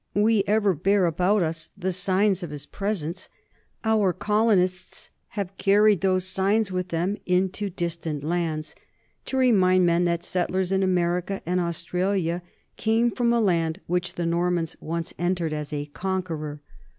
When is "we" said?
0.15-0.43